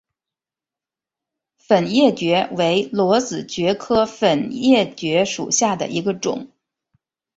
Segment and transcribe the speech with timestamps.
[1.59, 6.49] 粉叶蕨为裸子蕨科粉叶蕨属下的一个种。